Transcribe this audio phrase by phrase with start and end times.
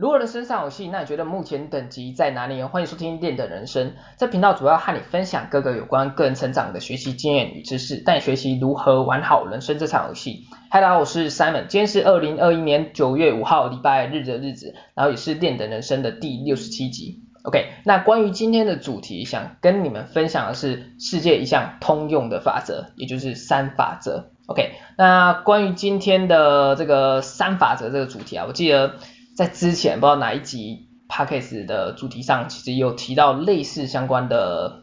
[0.00, 0.88] 如果人生上有戏？
[0.88, 2.62] 那你觉得目前等级在哪里？
[2.62, 10.46] 欢迎收听练的人生，这频道主要和你分享各个有关个人成长的学习经验与知识，带你学习如何玩好人生这场游戏。
[10.70, 17.20] 嗨，大家好，我是 Simon，今天是二零二一年九月五号礼拜日的日子，然后也是练的人生的第六十七集。
[17.42, 24.30] OK，那关于今天的主题，想跟你们分享的是世界一项通用的法则，也就是三法则。
[24.46, 28.94] OK，那关于今天的这个三法则这个主题啊，我记得。
[29.40, 34.82] 在之前不知道哪一集 Podcast 的主题上，其实有提到类似相关的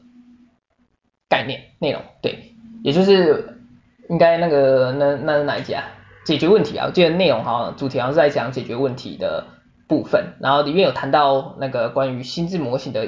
[1.30, 3.62] 概念内容，对，也就是
[4.09, 5.84] 应该那个那那是哪一集啊？
[6.26, 9.45] 解决问题啊，我记得内容好像主题好像是在讲解决问题的
[9.88, 13.08] 部分，然后里面有谈到那个关于心智模型的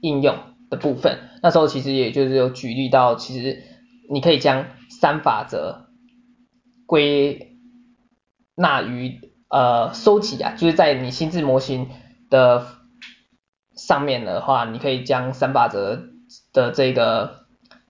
[0.00, 0.38] 应用
[0.70, 3.60] 的部分，那时候其实也就是有举例到，其实
[4.08, 5.88] 你可以将三法则
[6.86, 7.56] 归
[8.54, 9.34] 纳于。
[9.48, 11.88] 呃，收集啊，就是在你心智模型
[12.30, 12.66] 的
[13.76, 16.00] 上面的话，你可以将三法则
[16.52, 17.46] 的这个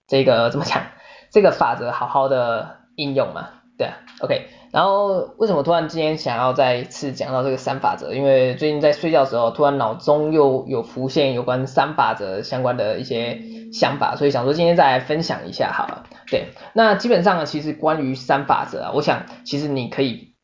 [0.06, 0.82] 这个怎么讲？
[1.32, 4.48] 这个法则好好的应用嘛，对啊，OK。
[4.70, 8.12] 然后为什么突然今天想要再次讲到这个三法则？
[8.12, 13.40] 因为最近在睡觉的时候，突然脑中又有浮现有关三法则相关的一些
[13.72, 16.04] 想法，所以想说今天再来分享一下好了。
[16.30, 20.35] 对，那基本上呢，其实关于三法则啊，我想其实你可以。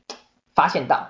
[0.55, 1.09] 发现到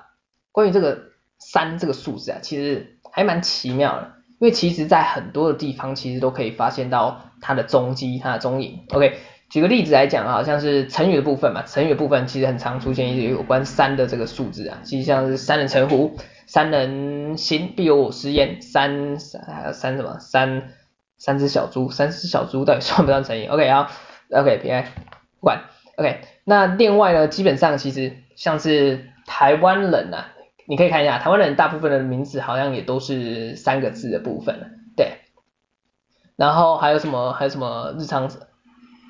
[0.51, 0.99] 关于这个
[1.39, 8.85] 三这个数字啊，其实还蛮奇妙的，因为其实在很多的地方其实都可以发现到它的踪迹、它的踪影。
[8.91, 9.17] OK，
[9.49, 20.69] 举个例子来讲，好像是成语的部分嘛，成语的部分其实很常出现一些有关三的这个数字啊，其实像是三人成虎、三人行必有我师焉、三三三什么三
[21.17, 23.91] 三只小猪、三只小猪到底算不算成语？OK 啊
[24.31, 24.85] ，OK 平安
[25.39, 25.63] 不管
[25.97, 29.09] OK，那另外呢，基本上其实像是。
[29.25, 30.27] 台湾人呐、啊，
[30.67, 34.55] 你可以看一下，台湾人大部分的名字好像也都是三个字的部分，
[34.95, 35.19] 对。
[36.35, 37.33] 然后还有什么？
[37.33, 38.29] 还有什么日常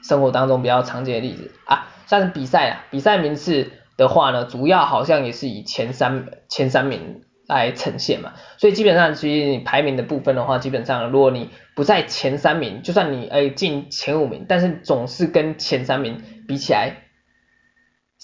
[0.03, 1.87] 生活当中比较常见的例子啊？
[2.05, 8.33] 像是比赛啊，比赛名次的话呢，主要好像也是以前三前三名来呈现嘛。
[8.57, 17.02] 所以基本上，其实你排名的部分的话，基本上如果你不在前三名，就算你哎进前五名，但是总是跟前三名比起来。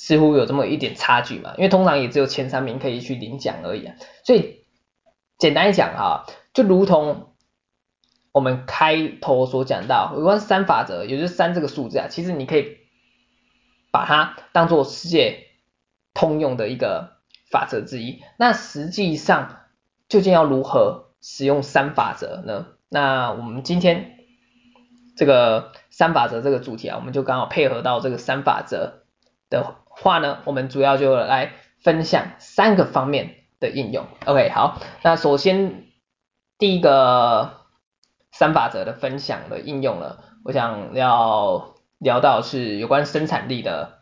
[0.01, 4.63] 似乎有这么一点差距嘛，因为通常也只有前三名可以去领奖而已啊，所以
[5.37, 7.33] 简单讲哈，就如同
[8.31, 12.77] 我们开头所讲到有关三法则，也就是三这个数字啊，其实你可以
[13.91, 15.47] 把它当做世界
[16.13, 17.17] 通用的一个
[17.51, 18.23] 法则之一。
[18.37, 19.57] 那实际上
[20.07, 22.67] 究竟要如何使用三法则呢？
[22.87, 24.15] 那我们今天
[25.17, 29.03] 这个三法则这个主题啊，我们就刚好配合到这个三法则
[29.49, 29.75] 的。
[30.01, 34.07] 话呢，我们主要就来分享三个方面的应用。
[34.25, 35.83] OK，好，那首先
[36.57, 37.57] 第一个
[38.31, 43.99] 三法则的分享的应用呢，我想要聊到是有关生产力的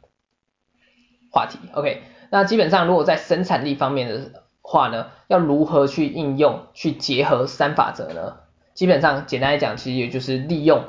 [1.31, 1.57] 话题。
[1.73, 8.37] OK，那基本上如果在生产力方面的话呢，要如何去应用去结合三法则呢？
[8.75, 10.83] 基本上简单来讲，其实也就是利用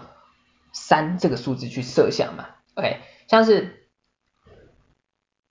[0.72, 2.44] 三这个数字去设想嘛。
[2.74, 3.76] OK，像是。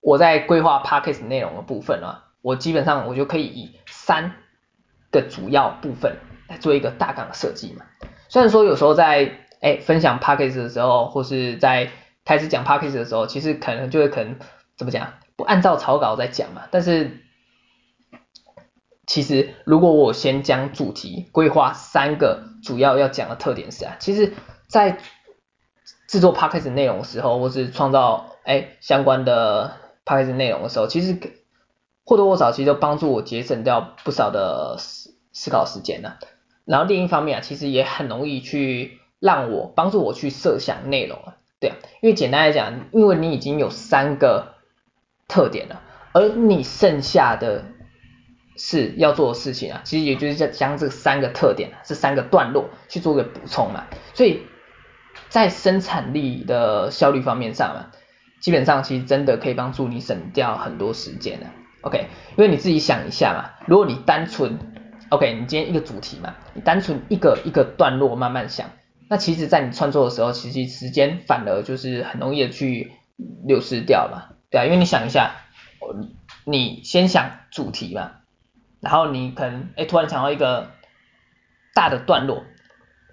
[0.07, 4.35] 我在规划 Podcast 内容的部分啊，我基本上我就可以以三
[5.11, 6.15] 个主要部分
[6.47, 7.83] 来做一个大纲的设计嘛。
[8.29, 9.29] 虽然说有时候在
[9.59, 11.89] 哎分享 Podcast 的时候，或是在
[12.23, 14.37] 开始讲 Podcast 的时候，其实可能就会可能
[14.77, 16.61] 怎么讲，不按照草稿在讲嘛。
[16.71, 17.19] 但是
[19.05, 24.31] 其实如果我先将主题规划三个主要要讲的特点是啊，其实
[24.69, 24.99] 在
[26.07, 29.85] 制作 Podcast 内容的时候，或是创造哎相关的。
[30.07, 31.19] 拍这内容的时候，其实
[32.05, 36.13] 或多或少其实都帮助我节省掉不少的思思考时间呢、
[36.63, 44.53] 然后另一方面啊，其实也很容易去让我帮助我去设想内容啊，对啊，因为简单来讲，因为你已经有三个
[45.27, 45.81] 特点了，
[46.13, 47.65] 而你剩下的
[48.55, 53.83] 是要做的事情啊，其实也就是将这三个特点啊，这三个段落去做个补充嘛。
[54.13, 54.43] 所以
[55.27, 57.91] 在生产力的效率方面上啊。
[58.39, 61.47] 基本上其实真的可以帮助你省掉很多时间的
[61.81, 62.07] ，OK？
[62.37, 64.59] 因为你自己想一下嘛，如果你单纯
[65.09, 65.33] ，OK？
[65.33, 68.69] 你今天一个主题嘛，你单纯一个一个段落慢慢想，
[69.09, 72.91] 那其实在你创作的时候，其实时间反而就是很容易的去
[73.45, 75.31] 流失掉嘛，对啊，因为你想一下，
[76.45, 78.11] 你先想主题嘛，
[78.79, 80.69] 然后你可能哎突然想到一个
[81.73, 82.43] 大的段落。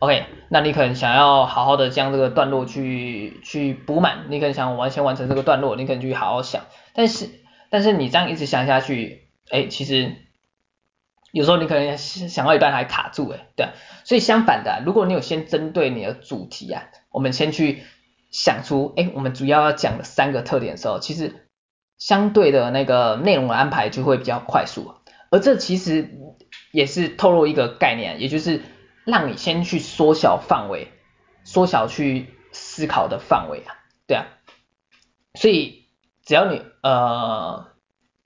[0.01, 7.31] OK，那你可能想要好好的将这个段落去去补满，你可能想完全完成这个段落，你可能去好好想，但是
[7.71, 10.13] 但是你这样一直想下去，哎，其实
[11.33, 13.73] 有时候你可能想到一半还卡住哎，对啊，
[14.05, 17.83] 所以相反的，如果你有先针对你的主题啊，我们先去
[18.31, 21.49] 想出，哎，我们主要要讲的三个特点的时候，其实
[21.97, 24.95] 相对的那个内容的安排就会比较快速，
[25.31, 26.11] 而这其实
[26.73, 28.61] 也是透露一个概念，也就是
[29.05, 30.93] 让你先去缩小范围，
[31.45, 34.27] 缩小去思考的范围啊，对啊，
[35.35, 35.89] 所以
[36.25, 37.69] 只要你呃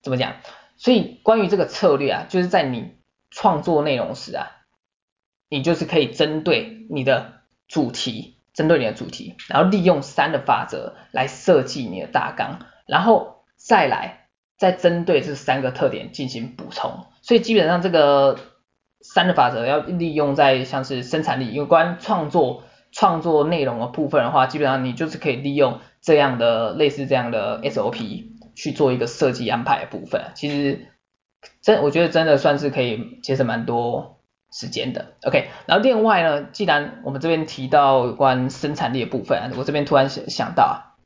[0.03, 0.37] 怎么讲？
[0.77, 2.97] 所以关于这个策略啊，就是在你
[3.31, 4.47] 创作内容时啊，
[5.49, 17.07] 你就是可以针对你的主题，针对你的主题，然后利用三的法则来设计你的大纲，然后再来再针对这三个特点进行补充。
[17.23, 18.39] 所以基本上这个
[19.15, 28.37] 三的法则要利用在像是生产力有关创作创作内容的部分的话，基本上你就是可以利用这样的类似这样的 SOP。
[28.59, 30.89] 去做一个设计安排的部分，其实
[31.63, 34.19] 真我觉得真的算是可以节省蛮多
[34.51, 35.13] 时间的。
[35.23, 40.97] OK，然后另外呢，既然我们这边提到有关生产力的部分，我这边突然想想到，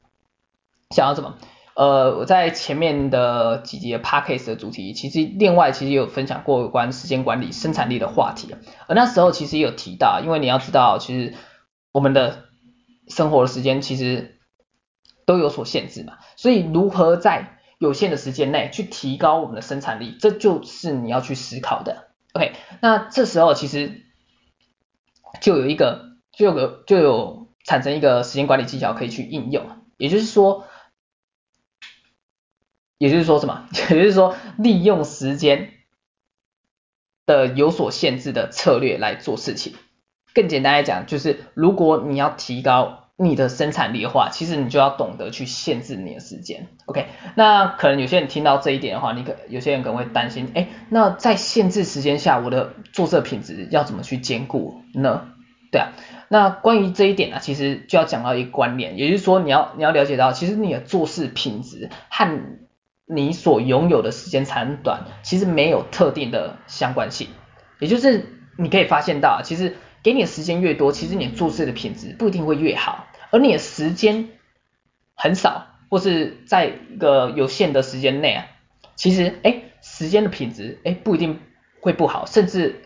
[0.88, 1.36] 想到什么？
[1.74, 8.54] 呃，我在前面的几集的 Podcast 的主题，其实另外其实有分享过有关时间管理、生产力的话题，
[8.86, 11.34] 而那时候其实也有提到，因为你要知道，其实
[11.92, 12.44] 我们的
[13.08, 14.38] 生活的时间其实。
[15.24, 22.08] 都有所限制嘛，所以如何在有限的时间内去提高我们的生产力，这就是你要去思考的。
[22.32, 24.02] OK，那这时候其实
[25.40, 29.64] 就有一个，就有个，就有产生一个时间管理技巧可以去应用，
[29.96, 30.64] 也就是说，
[33.02, 33.66] 也就是说什么？
[33.90, 35.70] 也就是说，利用时间
[37.26, 39.74] 的有所限制的策略来做事情。
[40.34, 43.00] 更简单来讲，就是如果你要提高。
[43.18, 46.66] 你的生产力的话，其实你就要懂得去限制你的时间。
[46.86, 47.06] OK，
[47.36, 55.28] 那可能有些人听到这一点的话，你可有些人可能会担心，哎，那在限制时间下，我的做事品质要怎么去兼顾呢？
[55.70, 55.92] 对啊，
[56.28, 62.40] 那关于这一点呢、其实就要讲到一个观念，也就是说，你要你要了解到，其实你的做事品质和
[63.06, 67.28] 你所拥有的时间长短，其实没有特定的相关性。
[67.78, 68.26] 也就是
[68.58, 69.76] 你可以发现到，其实。
[70.04, 74.30] 给你的时间越多，其实你做事的品质不一定会越好，而你的时间
[75.14, 78.46] 很少，或是在一个有限的时间内啊，
[78.96, 81.38] 其实哎，时间的品质哎不一定
[81.80, 82.82] 会不好，甚至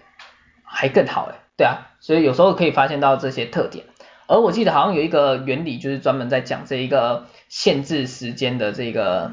[0.63, 3.87] 还更好哎，对啊，所以有时候可以发现到这些特点。
[4.27, 9.33] 而我记得好像有一个原理，就是专门在讲这一个限制时间的这个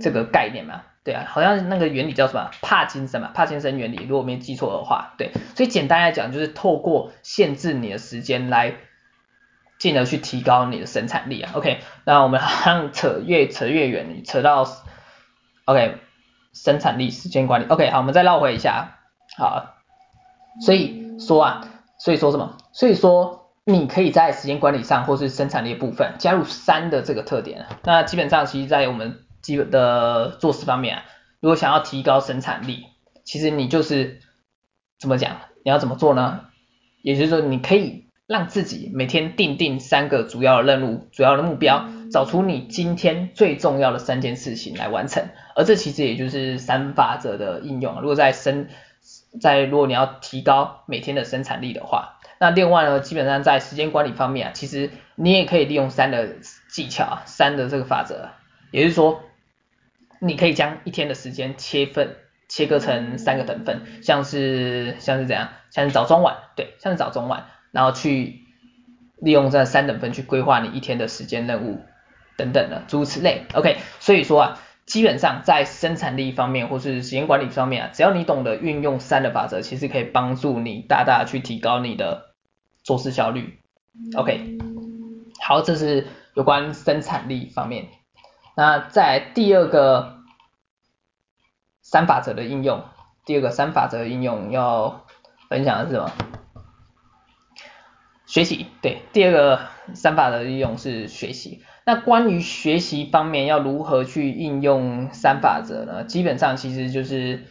[0.00, 0.82] 这个概念嘛。
[1.04, 2.50] 对啊，好像那个原理叫什么？
[2.60, 5.30] 帕金森嘛，帕金森原理，如果没记错的话，对。
[5.54, 8.74] 所以简单来讲，就是透过限制你的时间来，
[9.78, 11.52] 进而去提高你的生产力啊。
[11.54, 14.66] OK，那我们好像扯越扯越远，扯到
[15.64, 15.96] OK
[16.52, 17.66] 生产力、时间管理。
[17.68, 18.98] OK，好，我们再绕回一下。
[19.38, 19.76] 好，
[20.60, 21.68] 所以说啊，
[21.98, 22.58] 所以说什么？
[22.72, 27.64] 所以说你可以在时间管理上或是生产力的部分加入三的这个特点。
[27.84, 31.04] 那基本上，其实，在我们基本的做事方面啊，
[31.40, 32.86] 如果想要提高生产力，
[33.24, 34.20] 其实你就是
[34.98, 35.36] 怎么讲？
[35.64, 36.46] 你要怎么做呢？
[37.02, 45.28] 也就是说，你可以让自己每天定定三个主要的任务、主要的目标，找出你今天最重要的三件事情来完成。
[45.54, 48.00] 而这其实也就是三法则的应用。
[48.00, 48.68] 如果在生
[49.40, 56.36] 在如果你要提高每天的生产力的话，那另外呢，基本上在时间管理方面啊，其实你也可以利用三的
[56.70, 58.30] 技巧啊，三的这个法则，
[58.70, 59.20] 也就是说。
[60.20, 62.16] 你可以将一天的时间切分，
[62.48, 68.40] 切割成三个等份，像是像是怎样，像是早中晚，对，像是早中晚，然后去
[69.18, 71.80] 利用这三等分去规划你一天的时间任务
[72.36, 73.46] 等等的诸如此类。
[73.54, 82.34] OK，所以说啊，基本上在生产力方面或是时间管理方面啊，只要你懂得运用三的法则，其实可以帮助你大大去提高你的
[82.82, 83.58] 做事效率。
[84.16, 84.58] OK，
[85.40, 87.86] 好，这是有关生产力方面。
[88.58, 90.16] 那在第二个
[91.80, 92.82] 三法则的应用，
[93.24, 95.06] 第二个三法则的应用要
[95.48, 96.10] 分享的是什么？
[98.26, 99.60] 学习，对，第二个
[99.94, 101.62] 三法则的应用是学习。
[101.86, 106.02] 那关于学习方面要如何去应用三法则呢？
[106.02, 107.44] 基本上其实就是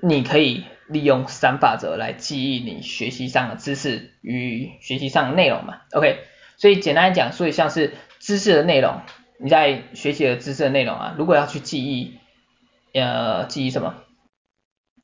[0.00, 5.82] 你可以利用三法则来记忆你学习上的知识与学习上的内容嘛。
[5.92, 6.18] OK，
[6.56, 9.02] 所以简单来讲，所以像是知识的内容。
[9.42, 12.18] 你在学习的知识的内容啊，如果要去记忆，
[12.94, 13.96] 呃，记忆什么？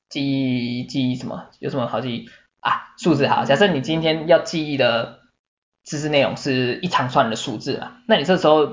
[0.08, 1.46] 记忆记忆什么？
[1.58, 2.30] 有什么好记忆
[2.60, 2.94] 啊？
[2.98, 5.18] 数字好，假设你今天要记忆的
[5.84, 8.64] 知识内容是一长串的数字嘛，那你这时候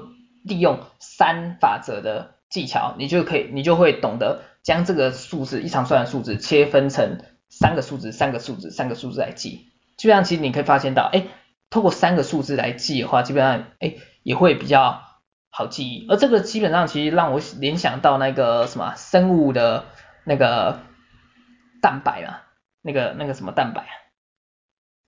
[0.43, 9.72] 利用三法则的技巧，你就可以，你就会懂得将这个数字一长串的数字切分成三个数字、三个数字、三个数字来记。
[9.98, 11.25] 基本上其实你可以发现到，哎，
[11.72, 15.01] 透过三个数字来记的话，基本上哎也会比较
[15.55, 16.05] 好记忆。
[16.09, 19.85] 而这个基本上其实让我联想到那个什么生物的
[20.25, 20.79] 那个
[21.81, 22.39] 蛋白嘛，
[22.81, 23.93] 那个那个什么蛋白啊？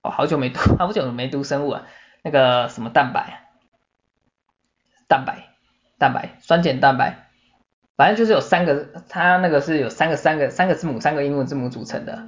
[0.03, 1.83] 哦，好久没读， 好久没读生物啊，
[2.23, 3.43] 那个什么蛋白？
[5.09, 5.49] 蛋白，
[5.97, 7.27] 蛋白，酸碱蛋白，
[7.97, 12.25] 反正就是有三个，它那个是有三个三个三个字母，三个英文字母组成的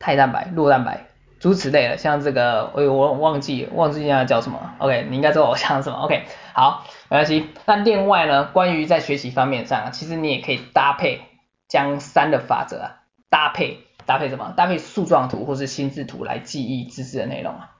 [0.00, 1.06] 肽蛋白、酪蛋白。
[1.46, 7.46] 如此类的，像这个，我我忘记忘记它叫什么，OK，你应该知道我想什么，OK，好，没关系。
[7.66, 11.20] 那另外呢，关于在学习方面上，其实你也可以搭配
[11.68, 14.54] 将三的法则啊，搭配搭配什么？
[14.56, 17.76] 搭配树状图或是心智图来记忆知识的内容啊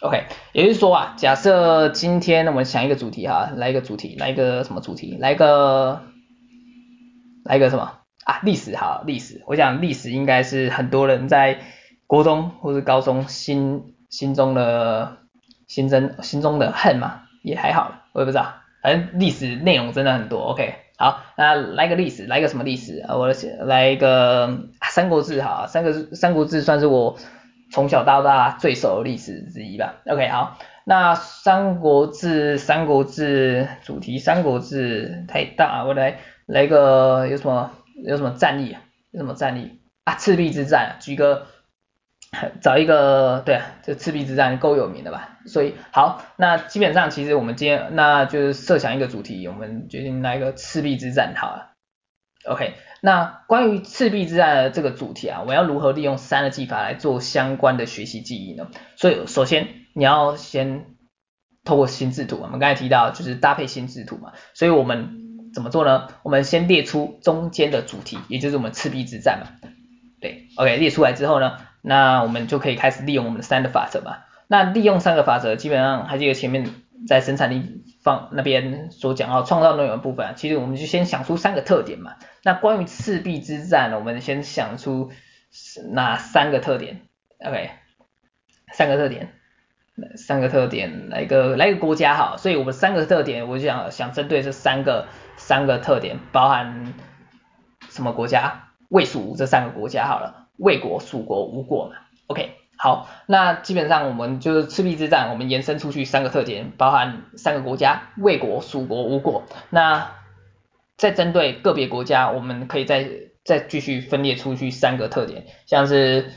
[0.00, 0.24] ，OK，
[0.54, 5.18] 也就是说啊，假设今天我们想一个主题哈，来一个主题，来一个什么主题？
[5.20, 6.00] 来一个
[7.44, 7.92] 来一个什么
[8.24, 8.40] 啊？
[8.42, 11.60] 历史好，历史，我想历史应该是很多人在。
[12.06, 15.16] 国中或是高中心心中的
[15.66, 20.38] 心中心中的恨嘛，也还好，我也不知道，反正历史内容真的很多。
[20.52, 23.16] OK，好，那来个历史，来个什么历史啊？
[23.16, 23.28] 我
[23.64, 24.46] 来一个
[24.82, 27.18] 《三国志》哈，三个《三国志》算是我
[27.72, 29.96] 从小到大最熟历史之一吧。
[30.06, 37.72] OK，好，那《三国志》《三国志》主题《三国志》太大，我来来个有什么
[38.04, 38.80] 有什么战役啊？
[39.10, 40.14] 有什么战役啊？
[40.14, 41.48] 赤壁之战，举个。
[42.60, 45.38] 找一个，对啊，这赤壁之战够有名的吧？
[45.46, 51.72] 所以好，那基本上其实我们今天那就是设想一个主题，我们决定来一个赤壁之战好了。
[52.44, 58.68] OK，那关于赤壁之战的这个主题啊，我要如何利用三的技法来做相关的学习记忆呢？
[58.96, 60.86] 所以首先你要先
[61.64, 66.08] 透过心智图，我们刚才提到就是搭配心智图嘛，所以我们怎么做呢？
[66.22, 69.70] 我们先列出中间的主题，也就是我们赤壁之战嘛。
[70.20, 71.58] 对，OK，列出来之后呢？
[71.88, 74.24] 那我们就可以开始利用我们的三的法则嘛。
[74.48, 76.68] 那利用三个法则，基本上还记得前面
[77.06, 82.16] 在生产力方那边所讲到创造内容的部分啊，其实我们就先想出三个特点嘛。
[82.42, 85.12] 那关于赤壁之战，我们先想出
[85.92, 87.02] 哪三个特点
[87.38, 87.70] ？OK，
[88.72, 89.32] 三个特点，
[90.16, 92.36] 三个特点，来一个来一个国家哈。
[92.36, 96.94] 所以我们三个特点，我就想想针对这三个三个特点，包含
[97.90, 98.70] 什么国家？
[98.88, 100.45] 魏、蜀、吴这三个国家好了。
[100.58, 101.96] 魏国、蜀国、吴国嘛
[102.28, 109.44] ，OK，好，那基本上我们就是赤壁之战，我们延伸出去三个特点，包含三个国家，魏国、蜀国、吴国。
[109.70, 110.12] 那
[110.96, 113.06] 再针对个别国家，我们可以再
[113.44, 116.32] 再继续分裂出去三个特点，像是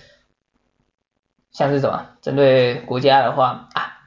[1.52, 2.08] 像是什么？
[2.22, 4.00] 针对国家的话啊，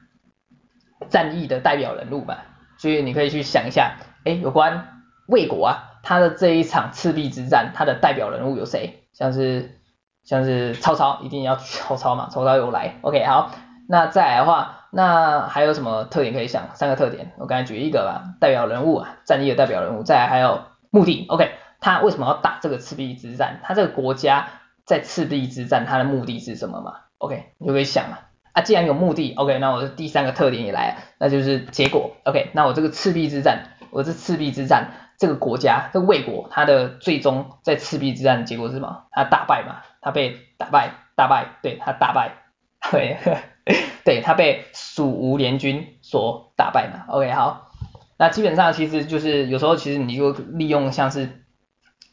[1.09, 2.45] 战役的代表人物吧，
[2.77, 9.03] 所以你可以去想一下，哎，有关魏国啊，他的这一场赤壁之战，他的代表人物有谁？
[9.15, 9.79] 像是。
[10.25, 13.51] 像是曹操，一定要曹操嘛， 曹操有来，OK，好，
[13.89, 16.71] 那再来的话，那还有什么特点可以想？
[16.75, 21.51] 三个特点，我刚才举一个吧，代表人物啊，战役的代表人物，再来还有目的，OK，
[21.81, 23.61] 他为什么要打这个赤壁之战？
[23.65, 24.49] 他这个国家
[24.85, 28.21] 在赤壁之战，他的目的是什么嘛？OK，你就可以想了，
[28.53, 34.93] 啊，既然有目的，OK，那我的第三个特点也来了，那就是结果，OK，那我这个赤壁之战，我这赤壁之战。
[35.23, 39.05] 这个国家，这魏国，他的最终在赤壁之战的结果是什么？
[39.13, 42.39] 他大败嘛，他被打败，大败，对，他大败，
[42.91, 43.19] 对，
[44.05, 47.05] 对，他被蜀吴联军所打败嘛。
[47.07, 47.71] OK，好，
[48.19, 51.45] 那基本上其实就是有时候其实你就利用像是，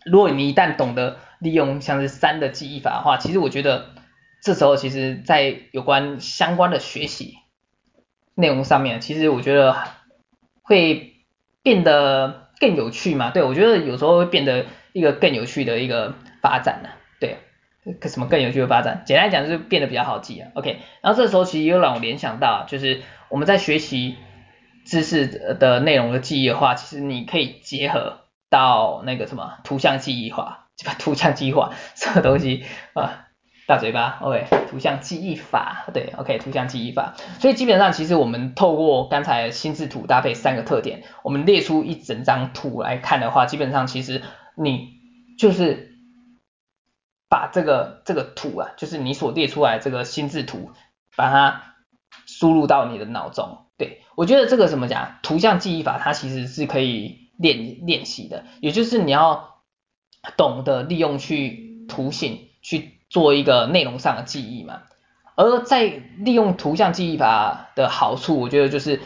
[0.06, 3.88] 如果你一旦懂得利用像是三的记忆法的话，其实我觉得
[4.44, 7.40] 这时候其实在有关相关的学习
[8.36, 9.76] 内容上面，其实我觉得
[10.62, 11.16] 会
[11.64, 12.49] 变得。
[12.60, 13.32] 更有趣嘛？
[13.32, 16.96] 对，我觉得有时候会变得一个更有趣的一个发展呢、啊。
[17.20, 17.38] 对，
[18.08, 19.04] 什么更有趣的发展？
[19.06, 20.52] 简单来讲就是变得比较好记啊。
[20.56, 24.18] OK，然后这时候其实又让我联想到，就是我们在学习
[24.86, 25.28] 知识
[25.60, 33.28] 的内容的记忆的话，其实你可以结合到那个什么图像记忆法，这 个图像记忆法什么东西啊？
[33.70, 37.14] 大嘴巴，OK，图像记忆法，对，OK，图像记忆法。
[37.40, 44.24] 所以基本上，其实我们透过刚才心智图搭配三个特点，我们列出一整张图来看的话，基本上其实
[44.56, 44.90] 你
[45.38, 46.00] 就是
[47.30, 50.72] 把这个这个图啊，就是你所列出来这个心智图，
[51.16, 51.76] 把它
[52.26, 53.68] 输入到你的脑中。
[53.78, 55.20] 对，我觉得这个怎么讲？
[55.22, 59.62] 图像记忆法它其实是可以练练习的，也就是你要
[60.38, 62.98] 懂得利用去图形去。
[63.10, 64.82] 做一个内容上的记忆嘛，
[65.36, 68.98] 而在利用图像记忆法的好处，我觉得就是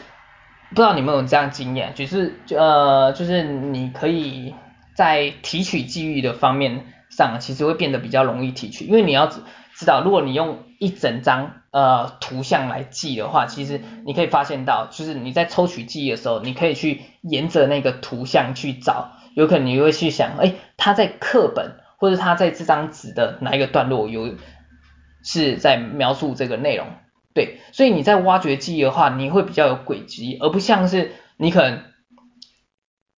[0.70, 4.54] 不知道你们有没有这样经验，就是呃就是你可以
[4.94, 24.34] 在提取记忆的方面上，其实会变得比较容易提取，因为你要知道，如果你用一整张呃图像来记的话，其实你可以发现到，就是你在抽取记忆的时候，你可以去沿着那个图像去找，有可能你会去想，哎，他在课本或者他在这张纸的哪一个段落有
[25.24, 26.86] 是在描述这个内容，
[27.32, 31.80] 对，所以你在挖掘记忆的话，你会比较有轨迹，而不像是你可能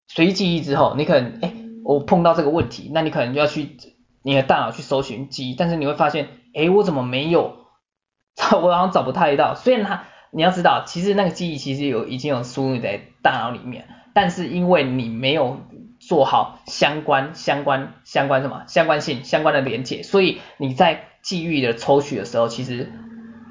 [0.07, 1.53] 随记忆之后，你可能哎，
[1.85, 3.77] 我碰到这个问题，那你可能就要去
[4.23, 6.29] 你的大脑去搜寻记忆，但是你会发现。
[6.55, 7.67] 诶，我怎么没有？
[8.53, 9.55] 我好像找不太到。
[9.55, 15.61] 虽然它，你要知道，其实那个记忆其实有已经有输入在大脑里面，但是因为你没有
[16.07, 22.93] 做好相关、相关、相关什么相关性、相关的连接，所以你在记忆的抽取的时候，其实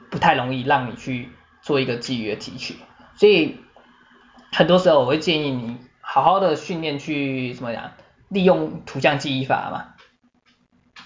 [0.10, 1.30] 不太容易让你去
[1.62, 2.76] 做一个记忆的提取。
[3.18, 3.58] 所以
[4.54, 7.92] 很多时候我会建议你好好的训练去怎么样
[8.30, 9.96] 利用图像记忆法嘛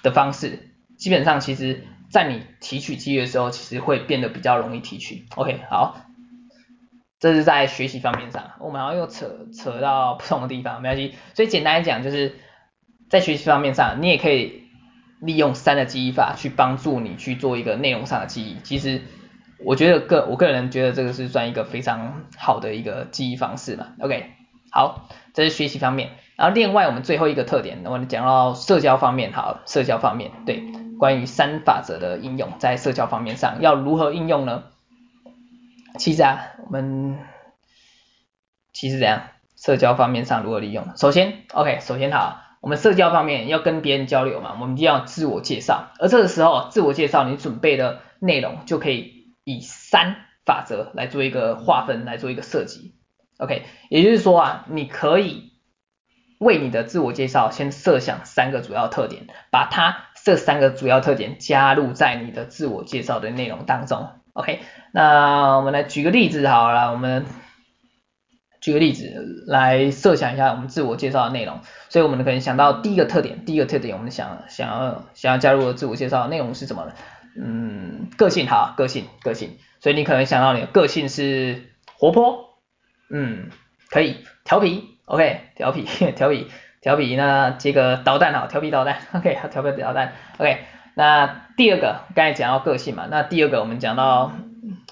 [0.03, 0.67] 的方式。
[0.97, 5.25] 基本上，其实，在你提取记忆的时候，其实会变得比较容易提取。
[5.35, 5.95] OK，好，
[7.19, 11.15] 这是在学习方面上，我们好像又扯扯到不同的地方，没关系。
[11.33, 12.35] 所以简单来讲，就是
[13.09, 14.63] 在学习方面上，你也可以
[15.19, 18.57] 利用三的记忆法去帮助你去做一个内容上的记忆。
[18.63, 19.01] 其实，
[19.65, 23.87] 我觉得个我个人觉得这个是算一个非常好的一个记忆方式嘛。
[23.99, 24.31] OK，
[24.71, 26.11] 好，这是学习方面。
[26.37, 30.63] 然后另外我们最后一个特点，我们讲到社交方面，好，社交方面，对。
[30.97, 34.63] 关于三法则的应用，在社交方面上要如何应用呢？
[35.97, 37.17] 其实啊，我们
[38.73, 39.23] 其实这样，
[39.55, 40.95] 社交方面上如何利用？
[40.95, 50.15] 首先，OK，首先好，我们社交方面要跟别人交流嘛，我们一定要自我介绍，而这个时候自我介绍你准备的内容就可以以三
[50.45, 52.95] 法则来做一个划分，来做一个设计。
[53.37, 55.53] OK，也就是说啊，你可以
[56.39, 60.05] 为你的自我介绍先设想三个主要特点，把它。
[60.21, 64.59] 这三个主要特点加入在你的自我介绍的内容当中，OK？
[64.91, 67.25] 那我们来举个例子好了，我们
[68.61, 71.59] 举个例子来设想一下我们自我介绍的内容。
[71.89, 76.93] 所以我们可能想到第一个特点，第一个特点我们想想要想要加入的自我介绍的内容是什么呢？
[77.41, 79.57] 嗯，个性好，个性个性。
[79.79, 82.59] 所以你可能想到你的个性是活泼，
[83.09, 83.49] 嗯，
[83.89, 85.41] 可以调皮，OK？
[85.55, 85.83] 调皮
[86.15, 86.47] 调皮。
[86.81, 90.59] 调皮，那这个捣蛋好，调皮捣蛋，OK，调皮捣蛋，OK。
[90.95, 94.31] 那第二个，刚才讲到个性嘛，那第二个我们讲到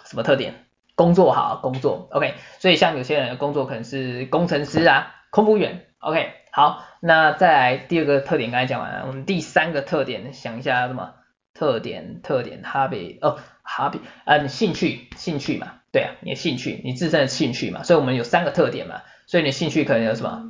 [0.04, 0.66] 什么特点？
[0.96, 2.34] 工作好，工作，OK。
[2.60, 6.34] 所以像有些人的工作可能是工程师啊，空服员，OK。
[6.52, 11.14] 好，那再来第二个特点，刚才讲完了，我们第三个特点，想一下什么？
[11.54, 20.44] 特点，特点，hobby，哦，hobby，啊，你兴趣，兴趣嘛，对啊，你的兴趣，你自身的兴趣嘛，所以我们有三个特点嘛，所以你兴趣可能有什么？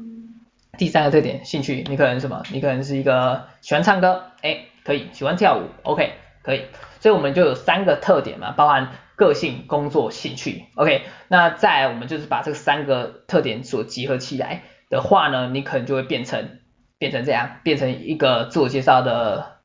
[0.79, 2.41] 第三个特点，兴趣，你可能什么？
[2.51, 6.63] 你可能是一个喜欢唱歌，哎，可以，喜欢跳舞，OK，可以。
[7.01, 11.01] 所以我们就有三个特点嘛，包含个性、工作、兴趣，OK。
[11.27, 16.59] 那再我们就是把这三个特点所集合起来的话呢，你可能就会变成
[16.97, 19.57] 变成这样，变成一个自我介绍的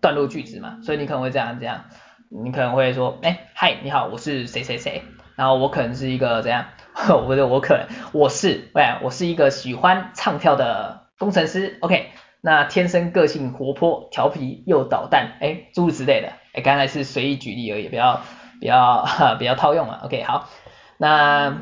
[0.00, 0.78] 段落句子嘛。
[0.82, 1.84] 所以你可能会这样这样，
[2.30, 5.02] 你可能会说，哎，嗨，你好，我是谁谁谁，
[5.36, 6.68] 然后我可能是一个这样。
[7.26, 18.22] 不是我可能，我是，喂，我是一个喜欢唱跳的工程师，OK，那天生个性活泼、调皮又捣蛋，哎，诸如此类的，哎，刚才是随意举例而已，不要
[18.60, 19.06] 不要
[19.38, 20.48] 不要套用了，OK，好，
[20.96, 21.56] 那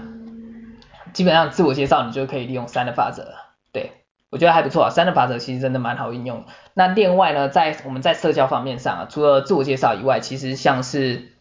[1.13, 3.35] 基本上自我介绍你就可以利用三的法则，
[3.73, 3.93] 对，
[4.31, 6.45] 我觉得还不错啊，三的法则其实真的蛮好运用。
[6.75, 11.33] 那另外呢，在我们在社交方面上啊，除了自我介绍以外，其实像是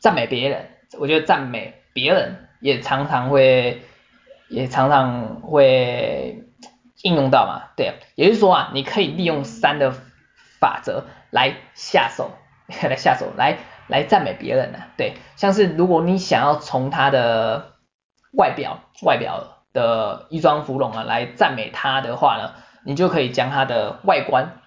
[0.00, 0.66] 赞美别人，
[0.98, 2.44] 我觉得赞美别人。
[2.60, 3.82] 也常常会，
[4.48, 6.42] 也常常会
[7.02, 9.92] 应用到嘛，对，也就是说啊，你可以利用三的
[10.60, 12.30] 法则来下手，
[12.82, 17.74] 来下手，来来赞美别人啊，对，像是如果你想要从他的
[18.32, 24.60] 外表，外表的衣装芙蓉啊来赞美他的话呢，你就可以将他的外观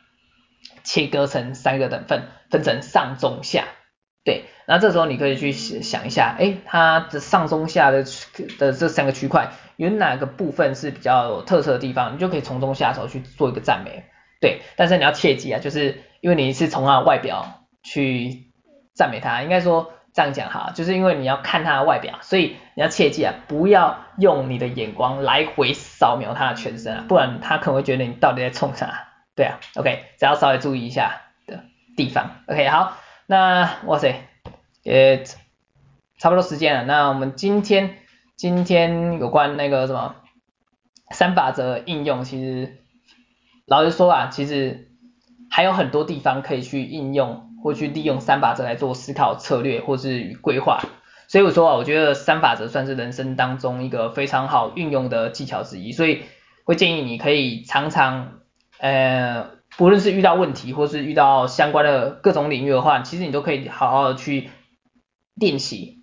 [0.83, 3.65] 切割成三个等份，分成上中下。
[4.23, 8.05] 对，那这时候你可以去想一下，哎，它的上中下的
[8.59, 9.49] 的这三个区块
[9.81, 14.03] 有哪个部分是比较有特色的地方，你就可以从中下手去做一个赞美。
[14.39, 18.51] 对，但是你要切记啊，就是因为你是从他的外表去
[18.93, 29.07] 赞美他，应该说这样讲哈，就是因为你要看他的外表，所以你要切记啊，不要用你的眼光来回扫描他的全身啊，不然他可能会觉得你到底在冲啥。
[29.35, 31.63] 对啊，OK，只要稍微注意一下的
[31.97, 32.97] 地方，OK，好。
[33.25, 34.13] 那哇塞，
[34.83, 35.23] 也
[36.19, 36.83] 差不多时间了。
[36.83, 37.95] 那我们今天
[38.41, 40.15] 今天有关那个什么
[41.11, 42.79] 三法则应用，其实
[43.67, 44.89] 老实说啊，其实
[45.51, 50.79] 还有很多地方可以去应用或去利用三法则来做思考策略或是规划。
[51.27, 56.23] 所以我说啊，我觉得三法则算是人生当中一个非常好运用的技巧之一，所以
[56.63, 58.39] 会建议你可以常常，
[58.79, 64.49] 呃，不论是遇到问题或是遇到相关的各种领域的话，其实你都可以好好的去
[65.35, 65.99] 练习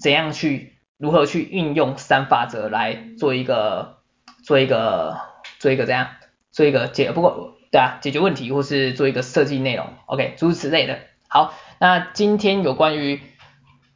[0.00, 0.71] 怎样去
[1.02, 3.96] 如何去运用三法则来做一个
[4.44, 5.18] 做一个
[5.58, 6.06] 做一个怎样
[6.52, 11.00] 做一个解，不过对啊，解决问题或是做一个设计内容，OK，诸如此类的。
[11.26, 13.20] 好，那今天有关于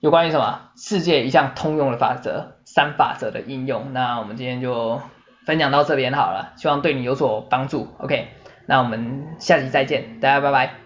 [0.01, 0.73] 有关于什么？
[0.77, 3.92] 世界一项通用的法则，三法则的应用。
[3.92, 5.01] 那我们今天就
[5.45, 7.95] 分享到这边好了，希望对你有所帮助。
[7.99, 8.27] OK，
[8.66, 10.86] 那我们下集再见，大家拜拜。